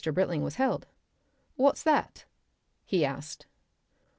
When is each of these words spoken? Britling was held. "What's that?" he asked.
Britling 0.11 0.41
was 0.41 0.55
held. 0.55 0.87
"What's 1.57 1.83
that?" 1.83 2.25
he 2.87 3.05
asked. 3.05 3.45